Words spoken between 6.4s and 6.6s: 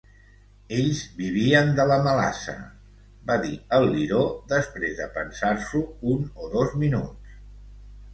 o